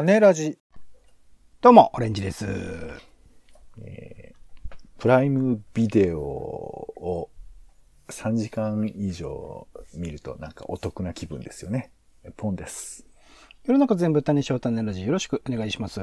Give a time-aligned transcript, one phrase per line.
[0.00, 0.56] 種ラジ。
[1.60, 2.46] どうも、オレンジです。
[3.82, 7.30] えー、プライムビデオを
[8.08, 11.92] 3時間以上見るとなんかお得な気分ですよね。
[12.38, 13.04] ポンです。
[13.64, 16.00] 世の中全部種小種ラジよろしくお願いします。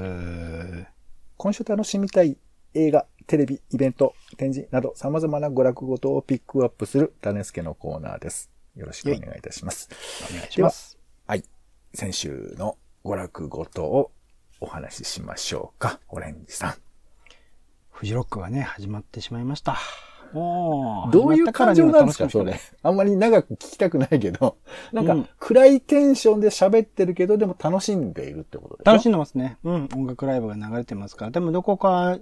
[1.37, 2.37] 今週楽しみたい
[2.75, 8.51] 映画、テレビ、イベント、展示など様々な娯楽ごとをピックアップする種助のコーナーです。
[8.75, 9.89] よろしくお願いいたします。
[10.31, 10.99] お願いします。
[11.25, 11.43] はい。
[11.95, 14.11] 先週の娯楽ごとを
[14.59, 16.01] お話ししましょうか。
[16.09, 16.73] オレンジさん。
[17.89, 19.77] フジロックがね、始まってしまいました。
[20.33, 22.59] どういう感情なんですか、それ。
[22.83, 24.57] あんまり長く聞きたくないけど、
[24.91, 29.57] なんか、暗いテンションで喋ってるけど、でも楽しんでいるってことで楽しんでますね。
[29.63, 29.89] うん。
[29.95, 31.31] 音楽ライブが流れてますから。
[31.31, 32.17] でもどこか、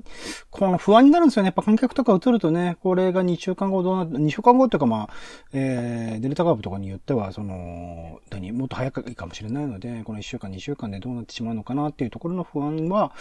[0.49, 1.47] この不安になるんですよね。
[1.47, 5.09] やっぱ観客とか映るとね、これが2週間後どうなって、2週間後っていうかまあ、
[5.53, 13.11] えー、デルタ株とかによっては、その、何、もっと早くいいかもしれないので、この1週間、2週間でどうなってしまうのかなっていうところの不安は、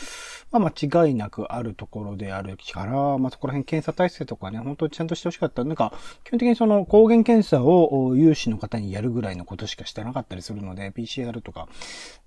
[0.51, 5.65] まあ間違いなくあるところであるから、まあそこら辺検査体制とかね、本当にちゃんとしてほしかった。
[5.65, 5.93] なんか、
[6.25, 11.69] 基本的にその抗原検査を有志の方にやるぐらいのことしかしてなかったりするので、PCR とか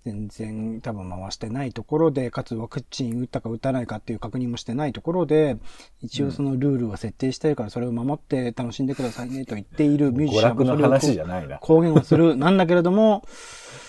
[0.06, 5.58] 全然多分回してないところで、かつワクチン打ったか打たないかっていう確認もしてないところで、
[6.02, 11.58] 一応そのルールは設定してるからそれを守って楽しんでくださいねと言っているミュージ娯シャンの話じゃないな。
[11.59, 13.23] 公言をする、なんだけれども、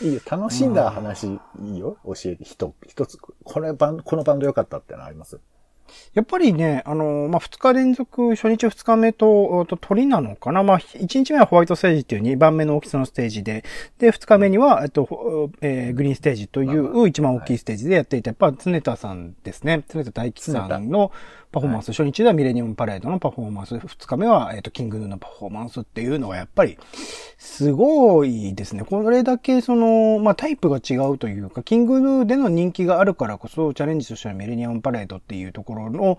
[0.02, 1.38] いいよ、楽しんだ話い
[1.74, 1.96] いよ。
[2.04, 5.38] 教えて、一一つ、これバン、このバンド良かったってのあります？
[6.14, 10.62] やっぱりね、あの、まあ、2日連続、初日2日目と、と鳥なのかな？
[10.62, 13.64] まあ、1日目はホワイトステージっていう2番目の大きさのステージで、
[13.98, 19.84] で、2日目には、えっと、ほえーグリーンステージという一番大きいステージでやっていた、やっぱ、常田さんですね。
[19.88, 21.12] 常田大吉さんの
[21.50, 26.78] パフォーマンス、初日ではミレニアムパレードのパフォーマンス、2日目は、えっと、キングヌーのパフォーマンスっていうのは、やっぱり、
[27.38, 28.84] すごいですね。
[28.84, 36.18] これだけ、その、まあ、タイプが違うというか、キングヌーでの人気があるからこそ、チャレンジとしてはミレニアムパレードっていうところの、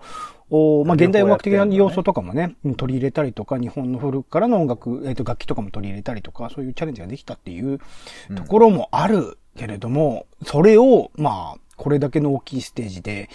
[0.50, 7.78] おまあ、現代音楽的な要素とかもね、うん取り入れたりとか、日本の古くからの音楽、えっ、と、楽器とかも取り入れたりとか、そういうチャレンジができたっていう
[8.34, 13.30] ところもあるけれども、それを、まあ、これだけの大きいステージで、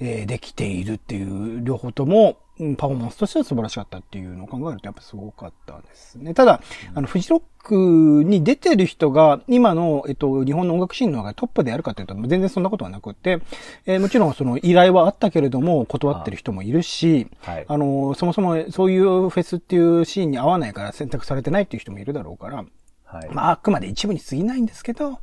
[0.00, 6.32] えーできているっていう、両方とも、うんパフォーマンスとしては素晴らしかったっていうのを考えるとやっぱすごかったですね。
[6.32, 6.62] ただ、
[6.94, 13.40] あの、フジロックに出てる人が、今の、えっと、日本の音楽シーンの中でトップであるかというと、全然そんなことはなくって、
[13.84, 17.64] えーもちろんその依頼はあったけれども、断ってる人もいるし、はい。
[17.68, 22.64] あの、そもそもそういうフェスっていうシーンに合わないから選択されてないっていう人もいるだろうから、
[23.04, 23.28] はい。
[23.30, 25.18] まあ、あくまで一部に過ぎないんですけど、ま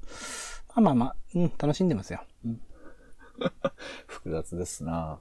[0.73, 2.23] あまあまあ、うん、楽しんでますよ。
[2.45, 2.61] うん。
[4.07, 5.19] 複雑ですな。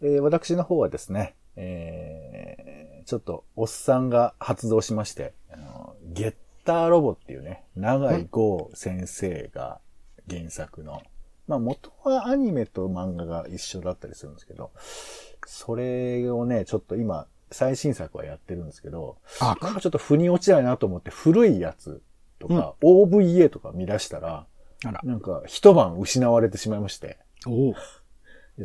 [0.00, 9.80] えー私の方はですね、えーちょっとおっさんが発動しまして、あのゲッターロボっていうね、長井剛先生が
[10.28, 11.02] 原作の、
[11.48, 14.70] まあ元はアニメと漫画が一緒だったりするんですけど、
[15.46, 22.00] それをね、ちょっと今、最新作はやってるんですけど、あ、なんかちょっと腑に落ちないなと思って古いやつ
[22.38, 24.46] とか、OVA とか見出したら、
[24.84, 25.00] あら。
[25.02, 27.74] なんか一晩失われてしまいまして、お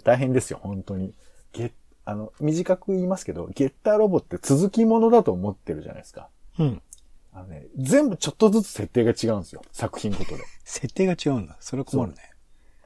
[0.03, 1.13] 大変ですよ、本当に。
[1.53, 1.71] ゲ
[2.05, 6.29] あの、短く言いますけど、ゲッターロボって続きものだと思ってるじゃないですか。
[6.59, 6.81] うん。
[7.33, 9.61] あのね、全部ちょっとずつ設定が違うんですよ。
[9.71, 10.43] 作品ごとで。
[10.63, 11.57] 設定が違うんだ。
[11.59, 12.17] それは困るね。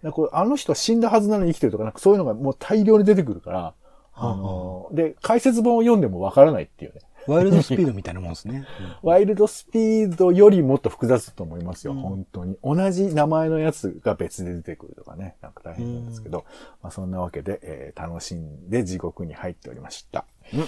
[0.02, 3.74] らこれあの人は死んだはずなのに生きてるとか、なんかそういうのがもう大量に出てくるから、
[4.14, 7.02] あの、で、解説本を読んでもわからないっていうね。
[7.28, 8.66] ワイルドスピードみたいなもんですね。
[9.04, 12.58] ワイルドスピードよりもっと複雑だと思いますよ、うん本当に。
[12.64, 16.46] 同じ名前のやつが別で出てくるとかね、なんか大変なんですけど、
[16.82, 20.26] まあそんなわけで、えー楽しんで地獄に入っておりました。
[20.54, 20.66] うん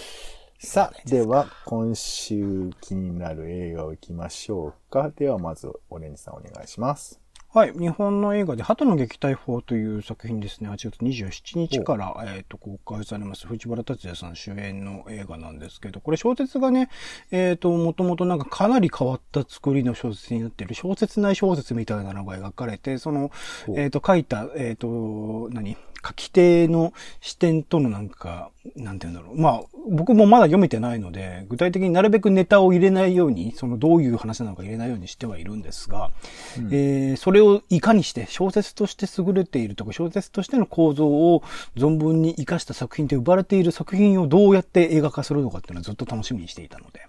[0.63, 5.09] さあ、では、今週気になる映画を行きましょうか。
[5.09, 7.20] では、まず、オレンジさんお願いします。
[7.53, 7.73] はい。
[7.73, 10.69] 日本の映画で、鳩の撃退法という作品ですね。
[10.69, 13.45] 8月27日から、えっ、と、公開されます。
[13.45, 16.87] 藤原達也さん主演の映画なんですけど、これ小説がね、
[17.29, 23.31] えっ、と、もともとなんかかなり変わった作りの小説になっている、小説内小説みたいなのが描かれて、その、
[23.75, 25.75] えっ、と、書いた、えっ、と、何？
[26.05, 29.39] 書き手の視点とのなんか、なんて言うんだろう。
[29.39, 36.11] まあ、僕もまだ読めてないので、具体的になるべくネタを入れないように、そのどういう話なのか入れないようにしてはいるんですが、
[36.71, 41.43] えーそれをいかにして小説として優れているとか、小説としての構造を
[41.75, 47.01] 存分に活かした作品と呼ばれている作品をどうやって映画化するのかっていうのはずっと楽しみにしていたので、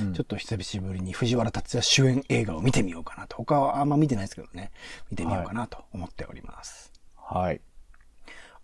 [0.00, 3.36] うんちょっと久しぶりに藤原達也主演映画を見てみようかなと。
[3.36, 4.70] 他はあんま見てないですけどね、
[5.10, 6.92] 見てみようかなと思っております。
[7.16, 7.60] はい。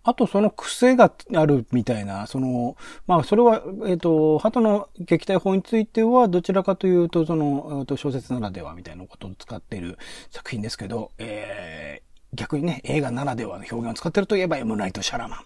[0.03, 2.75] あとその癖があるみたいな、その、
[3.07, 9.97] まあそれは、えっ、と、鳩の撃退法については、どちらかというと、その、小説ならではみたいなことを使っている
[10.29, 15.39] 作品ですけど、えー逆にね、映画ならではの表現を使ってるといえば、エムナイト・シャラマン、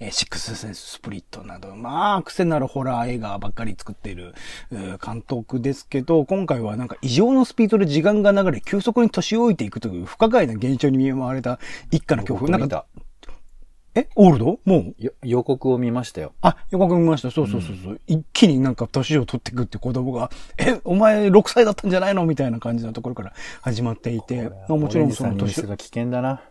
[0.00, 4.34] えー、シックス・センス・スプリットなど、まあ、癖なるホラー映画ばっかり作っている、
[5.04, 11.58] 監督ですけど、今回はなんか異常のスピードで時間が流れ、急速に年老いていくという不可解な現象に見舞われた
[11.90, 12.56] 一家の恐怖。
[12.56, 12.86] なんか、
[13.98, 14.60] えオールド？
[14.64, 14.94] もう？
[15.22, 16.32] 予告を見ましたよ。
[16.40, 17.30] あ、予告見ました。
[17.30, 22.24] そうそうそうそう、うん、一気になんか年を取っていくって子供が、え、お前6歳だったんじゃないの？
[22.26, 25.62] みたいな感じのところから始まっていて、まあもちろんその年。
[25.62, 26.42] が危険だな。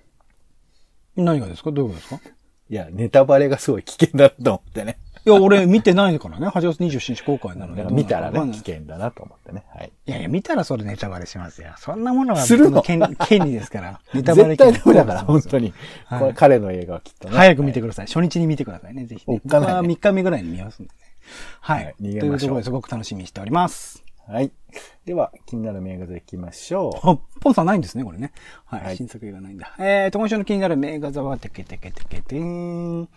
[1.15, 1.71] 何がですか？
[1.71, 2.31] どういうことですか？
[2.69, 4.99] いや、ネタバレがすごい危険だと思ってね。
[5.25, 6.47] いや、俺見てないからね。
[6.47, 7.83] 8月27日公開なので。
[7.93, 9.63] 見たらね、危険だなと思ってね。
[9.73, 9.91] はい。
[10.07, 11.73] いやいや、見たらそれネタバレしますよ。
[11.77, 12.81] そんなものはするの？
[12.81, 13.99] 権 権利ですから。
[14.13, 15.73] ネタバレ絶対ダメだから、本当に。
[16.09, 17.35] これ彼の映画はきっとね。
[17.35, 18.05] 早く見てください。
[18.05, 19.41] 初日に見てくださいね、ぜひ、ね。
[19.43, 20.95] 僕は3日目ぐらいに見ますんでね。
[21.59, 21.95] はい。
[22.01, 22.29] 逃げましょう。
[22.29, 24.01] というところですごく楽しみにしております。
[24.27, 24.51] はい。
[25.05, 27.09] では、気になる名画座行きましょう。
[27.09, 28.31] あ、ポンさんないんですね、これね。
[28.65, 28.83] はい。
[28.83, 29.75] はい、新作映画ないんだ。
[29.77, 33.09] えーと、今週の気になる名画座は、てけてけてけてーん。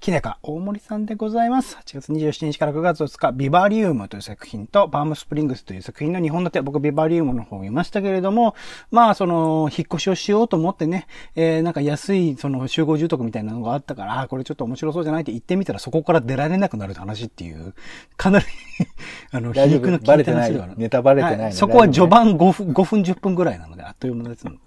[0.00, 1.76] きねか大森さんでございます。
[1.76, 8.54] 8月27日から9月2日、ビバリウムという作品と、バームスプリングスという作品の日本立て、僕ビバリウムの方を見ましたけれども、
[8.90, 11.06] まあ、その、引っ越しをしようと思ってね、
[11.36, 17.74] えー、なんか安い、その、集合住宅みたいなのがあったから、あ、これちょっと面白そうじゃないって言ってみたら、そこから出られなくなる話っていう、
[18.16, 18.46] かなり
[19.32, 20.74] あの、皮肉の効いた話だから。
[20.78, 24.58] ネタバレてない、はい、そこは序盤5分、 5分10分ぐらいなので、あっという間ですので。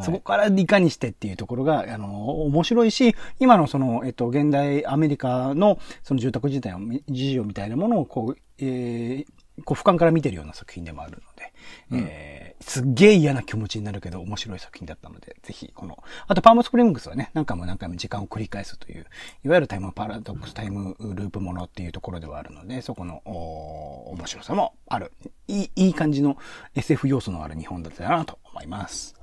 [0.00, 9.26] そこからいかにしてっていうところが、あの、面白いし、今のその、えっと、現代アメリカのその住宅自体の事情みたいなものを、こう、えー、
[9.64, 11.52] こう俯瞰から見てるような作品でもあるので、
[11.90, 19.06] うん、えー、すっげえ嫌な気持ちになるけど面白い作品だったので、ぜひこの、あとパームスプリングスはね、何回も何回も時間を繰り返すという、
[19.44, 25.12] いわゆるタイムパラドックスタイムループものっていうところではあるので、そこの、お面白さもある。
[25.48, 26.36] いい、いい感じの
[26.74, 29.21] SF 要素のある日本だったなと思います。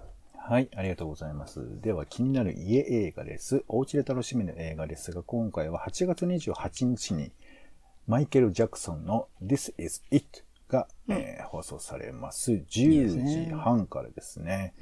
[0.50, 1.80] はい、ありがとうございます。
[1.80, 3.64] では、気になる家映画です。
[3.68, 7.32] お家で楽しめる映画ですが、今回は8月28日に、
[8.08, 12.54] マイケル・ジャクソンの This is It が、うん、えー、放送されます。
[12.54, 14.74] 10時半からですね。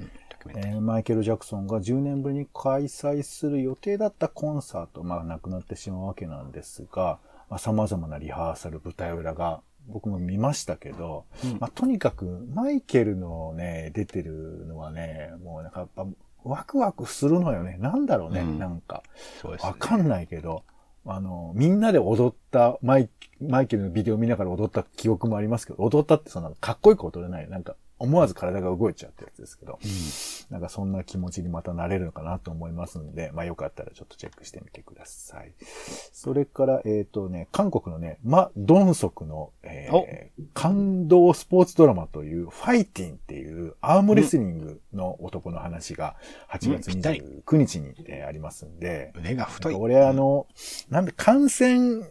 [0.56, 7.18] えー、マイケル・ジャクソンが10年ぶりに開催する予定だったコンサート、まあ、なくなってしまうわけなんですが、
[7.50, 16.06] まあ、様々なリハーサル、舞台裏が僕も見ましたけど、うん、まあ、とにかくマイケルのね、出てるのはね、もうなんかやっぱ
[16.44, 17.76] ワクワクするのよね。
[17.80, 19.02] なんだろうね、うん、なんか。
[19.40, 20.62] そうです、ね、わかんないけど、
[21.04, 23.08] あの、みんなで踊ったマイ、
[23.40, 27.48] マイケルのビデオ見ながら踊った記憶もありますけど、踊ったってそんなかっこよく踊れない。
[27.48, 35.52] なんか、思わず体が動いちゃうってやつですけど、うん、なんかそんな気持ちにまたなれるのかなと思いますので、まあよかったらちょっとチェックしてみてください。
[36.12, 46.16] それから、えっ、ー、とね、韓国のね、マ・ドンソクの、えー、感動スポーツドラマという、ファイティンっていうアームレスリングの男の話が
[46.50, 49.74] 8月29日に、えー、ありますんで、腕が太い。
[49.74, 50.46] 俺あの、
[50.88, 52.04] なんで感染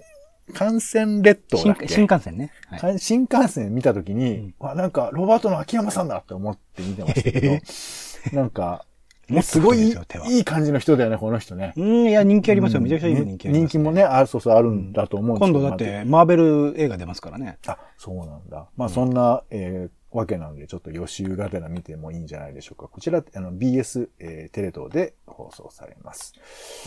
[0.54, 1.88] 感染列島だっけ？
[1.88, 3.00] 新幹線ね、はい。
[3.00, 7.58] 新幹線見たときに、うん、わ、なんか、ロバートの秋山さんだって思って見てましたけど、
[8.38, 8.86] なんか、
[9.30, 11.74] もうすごいいい感じの人だよね、この人ね。
[11.76, 12.82] うん、いや、人気ありますよ。
[12.82, 17.58] めちゃくちゃいい人気あります、ね、人気もね、あそうそうあるんだと思うんですけど、今度だって、マーベル映画出ますからね。
[17.68, 18.70] あ、そうなんだ。
[18.78, 22.88] まあ、そんな、えー、わけなんで、ちょっと予習がてら見てもいいんじゃないでしょうか。
[22.88, 26.34] こちら、あの、BS、えー、テレ東で放送されます。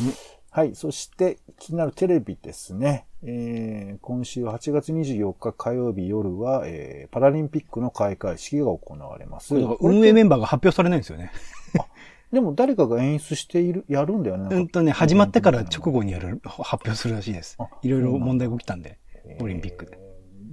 [0.01, 0.75] うんはい。
[0.75, 3.07] そして、気になるテレビですね。
[3.23, 9.55] えー、今週8月24日火曜日夜は、えー、パラリンピックの開会式が行われます。
[9.81, 11.31] 運営メンバーが発表されないんですよね。
[12.33, 14.57] でも誰かが演出している、やるんだよね。
[14.57, 17.57] うんとね、始まってから直後にやる、発表するらしいです。
[17.83, 18.99] いろいろ問題が起きたんで、
[19.41, 19.99] オリンピックで。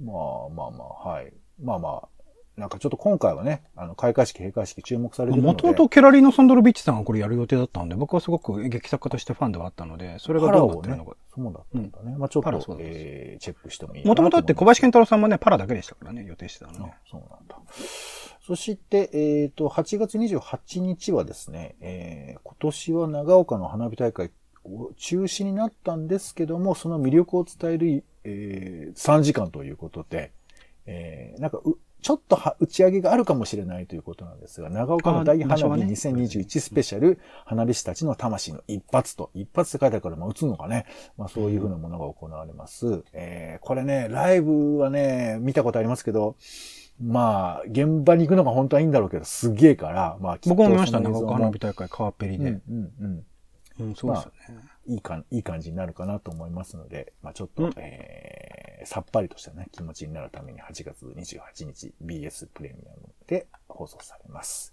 [0.04, 1.32] まあまあまあ、はい。
[1.60, 2.08] まあまあ、
[2.58, 5.52] なんかちょっと今回はね、あの、開会式、閉会式注目されてるので。
[5.52, 11.16] もともとケラリーノ・サンドロビッチさんがこれやる予定だったんで、僕はすごく劇作家としてファンではあったので、それがどうなってるのか。
[11.34, 12.12] そうだったんだね。
[12.14, 16.94] うん、まあちょっと、えー、チェックしてもいいもともとだって小林健太郎さんもね、パラだけでしたからね、予定してたのね。
[17.10, 17.56] そうなんだ。
[18.44, 24.30] そして、えっ、ー、と、8月28日はですね、えー、今年は長岡の花火大会
[24.96, 30.32] 中止になったんですけども、その魅力を伝える、えー、3時間ということで、
[30.86, 31.60] えー、なんか、
[32.00, 40.86] ちょっと打ち上げがあるかもしれないということなんですが、長岡の大花火2021スペシャル、花火師たちの魂の一発と、一発って書いてあるから、まあ、打つのかね。
[41.16, 42.86] まあ、そういうふうなものが行われます。
[42.86, 46.36] うん、えー、これね、ライブはね、見たことありますけど、
[47.00, 52.50] まあ、現場に行くのが本当はいいんだろうけど、すげえから、まあ、僕も見ました、長岡花火大会、川っぺりで。
[52.50, 53.24] うん、うん、うん。
[53.80, 54.54] うん、そうですよね。
[54.54, 64.72] まあいいか、いい感じになるかなと思いますので、まあちょっと、うん、えー、さっぱりとしたね、気持ちになるために8月28日 BS プレミアムで放送されます。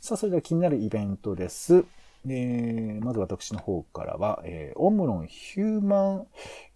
[0.00, 1.84] さあ、それでは気になるイベントです。
[2.26, 6.26] えー、まず私の方からは、えー、オムロンヒューマン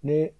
[0.02, 0.34] レ、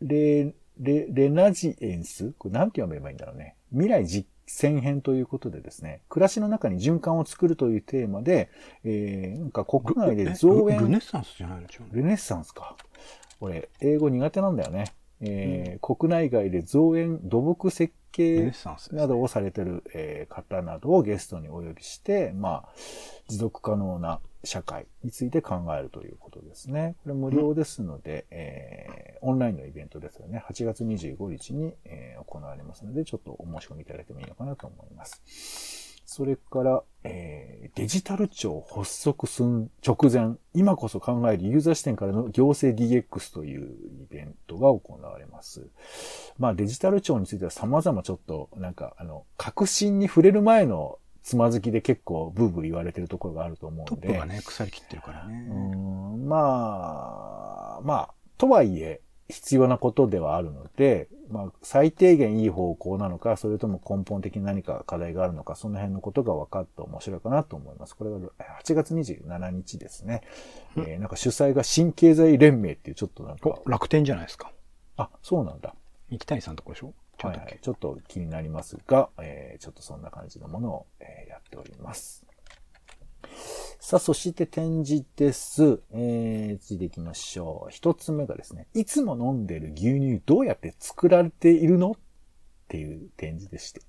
[0.00, 2.32] レ、レ、レナジエンス？
[2.38, 3.56] これなんて読めばいいんだろうね。
[3.72, 8.50] 未来実践編ということでですね、暮らしの中に循環を作るというテーマで、
[8.84, 10.80] えー、なんか国内で増園。
[10.80, 11.66] ルネッサンスじゃないの？
[11.92, 12.76] ルネッサンスか。
[13.40, 14.84] 俺、英語苦手なんだよね。
[15.24, 18.52] えー、うん、国内外で造園土木設計
[18.92, 22.68] などをされてる、えー、方などをゲストにお呼びして、まあ、
[23.28, 26.96] 持続可能な社会について考えるということですね。
[27.02, 30.44] これ無料ですので、うん、えー、オンラインのイベントですよね。
[30.48, 35.83] 8月25日に、えー、行われますので、ちょっとお申し込みいただいてもいいのかなと思います。
[36.14, 45.66] それから、えー、デジタル庁発足すん直前、今こそ考えるユーザー視点からの行政 DX というイベントが行われます。
[46.38, 54.06] まあデジタル庁については様々ちょっと、なんか、あの、革新に触れる前のつまずきで結構ブーブー言われてるところがあると思うんで。
[54.06, 55.48] トップがね、腐りきってるからね。
[55.50, 67.96] うんまあ、まあ、とはいえ、必要なことではあるので、まあ、最低限いい方向なのか、それとも根本的に何か課題があるのか、その辺のことが分かって面白いかなと思います。
[67.96, 68.18] これが
[68.60, 70.22] 8月27日ですね。
[70.76, 73.58] えー、なんか主催が新経済連盟っていうちょっとなんか。
[73.66, 74.52] 楽天じゃないですか。
[74.96, 75.74] あ、そうなんだ。
[76.10, 76.92] 三木谷さんとこでしょ？
[77.22, 82.23] はい、はい、ちょっと気になりますが、えー、ちょっとそんな感じのものを、えー、やっております。
[83.86, 85.82] さあ、そして展示です。
[85.92, 87.70] えー、続いていきましょう。
[87.70, 91.94] 一つ目がですね、いつも飲んでる牛乳どうやって作られているのっ
[92.66, 93.82] ていう展示でして。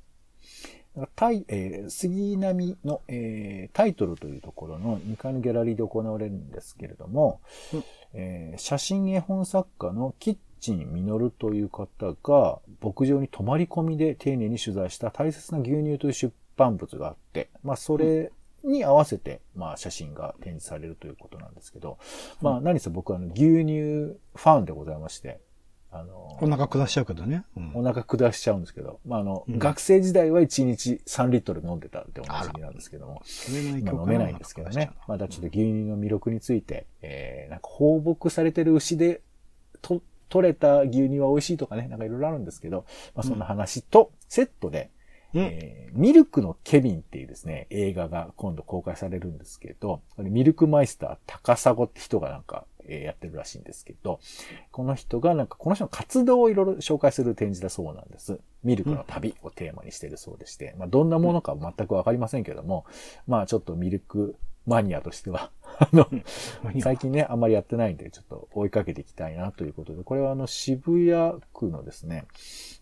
[1.15, 7.39] タイ、えー、杉並の、えー、タイトルというところの2階のギャラリーで行われるんですけれども、
[7.73, 7.83] うん、
[8.15, 18.33] えー、写真絵本作家のキッチンミノルという方が牧場に泊まり込みで丁寧に取材した大切な牛乳という出版物があって、まあそれ
[18.65, 21.97] に合わせて、まあ、写真が展示されるということなんですけど、
[22.41, 25.39] まあ、何せ僕はあの、牛乳ファンでございまして、
[25.91, 27.45] あの、お腹下しちゃうけどね。
[27.55, 33.21] うん、お腹下しちゃうんですけど、まあ、あの、うん、学生時代は1日3リットル飲んでたっておなじみなんですけども、
[33.79, 34.91] 今飲めないんですけどね。
[35.07, 39.21] まだちょっと牛乳の魅力について、えー、なんか放牧されてる牛で、
[39.81, 44.91] と、取れた牛乳は美味しいとかね、なんかいろいろあるんですけど、まあ、そんな話とセットで、
[45.41, 54.19] えー、ミルクのケビンっていうですね、映画が今度公開されるんですけど、これミルクマイスター高砂って人がなんか、えー、やってるらしいんですけど、
[54.71, 58.39] この人がなんかこの人の活動をいろいろ紹介する展示だそうなんです。
[58.63, 62.85] ミルクの旅をテーマにしてるそうでして、まあどんなものか全くわかりませんけども、
[63.27, 65.51] まあちょっとミルクマニアとしては。
[65.77, 66.07] あの、
[66.81, 72.25] 最近ね、あんまりやってないんで、ちょっと追いかけていきたいなということで、これはあの、渋谷区のですね、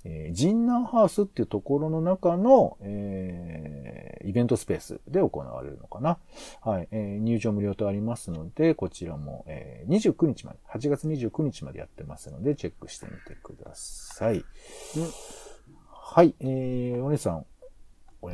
[0.05, 6.19] えー、ジンナーハウスっていうところの中の、えー、イベントスペースで行われるのかな。
[6.61, 14.37] はい、えー、入場無料とありますので、こちらも、えー、29日まで、8月29日までやってますので、チェックしてみてください。
[14.37, 14.43] うん、
[15.87, 17.45] はい、えー、お姉さん、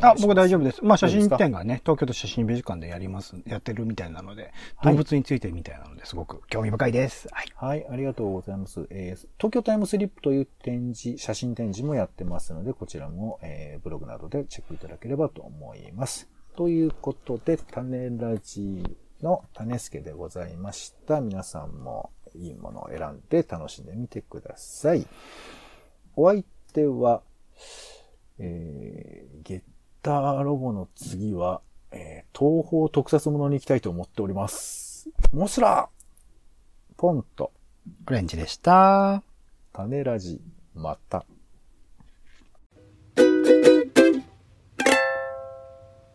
[0.01, 0.83] あ、僕大丈夫です。
[0.83, 4.53] まあ写真展がね、東京都写真美術館でやります、やってるみたいなので、
[4.83, 7.27] 動物についてみたいなのですごく興味深いです。
[7.31, 7.47] はい。
[7.55, 8.87] はい、ありがとうございます。
[8.89, 16.29] えー、東京タイムスリップという展示、写真展示もやってますので、こちらも、えー、ブログなどでチェックいただければと思います。
[16.55, 18.83] ということで、種ラジ
[19.21, 21.21] の種助でございました。
[21.21, 25.05] 皆さんもいいものを選んで楽しんでみてください。
[26.15, 26.43] お相
[26.73, 27.21] 手は、
[28.39, 29.63] えー、月
[30.01, 35.09] ターロボの次は、えー、東方特撮ものに行きたいと思っております。
[35.33, 35.89] もしら
[36.97, 37.51] ポンと。
[38.07, 39.23] オレンジでした。
[39.73, 40.41] 種ラジ、
[40.75, 41.25] また。